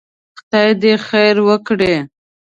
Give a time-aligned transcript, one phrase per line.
[0.39, 1.93] خدای دې خير وکړي.